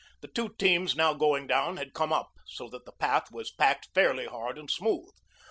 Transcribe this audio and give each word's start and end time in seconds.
The 0.21 0.27
two 0.27 0.49
teams 0.57 0.95
now 0.95 1.13
going 1.13 1.45
down 1.45 1.77
had 1.77 1.93
come 1.93 2.11
up, 2.11 2.31
so 2.47 2.67
that 2.69 2.85
the 2.85 2.91
path 2.91 3.31
was 3.31 3.51
packed 3.51 3.89
fairly 3.93 4.25
hard 4.25 4.57
and 4.57 4.67
smooth. 4.67 5.13